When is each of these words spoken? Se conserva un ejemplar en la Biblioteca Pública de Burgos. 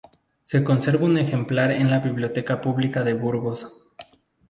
Se 0.45 0.63
conserva 0.63 1.05
un 1.05 1.19
ejemplar 1.19 1.71
en 1.71 1.91
la 1.91 1.99
Biblioteca 1.99 2.59
Pública 2.59 3.03
de 3.03 3.13
Burgos. 3.13 3.71